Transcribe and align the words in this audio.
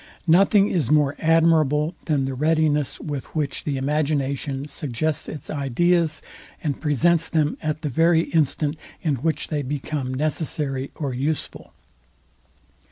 Nothing 0.25 0.67
is 0.67 0.89
more 0.89 1.15
admirable, 1.19 1.93
than 2.05 2.25
the 2.25 2.33
readiness, 2.33 2.99
with 2.99 3.25
which 3.35 3.65
the 3.65 3.77
imagination 3.77 4.67
suggests 4.67 5.29
its 5.29 5.51
ideas, 5.51 6.23
and 6.63 6.81
presents 6.81 7.29
them 7.29 7.55
at 7.61 7.83
the 7.83 7.89
very 7.89 8.21
instant, 8.21 8.77
in 9.03 9.17
which 9.17 9.49
they 9.49 9.61
become 9.61 10.11
necessary 10.11 10.89
or 10.95 11.13
useful. 11.13 11.71